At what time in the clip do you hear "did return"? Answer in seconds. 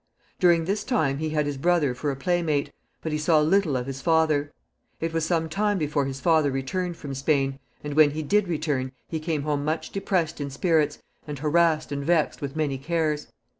8.23-8.93